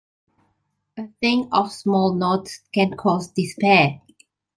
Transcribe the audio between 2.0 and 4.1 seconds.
note can cause despair.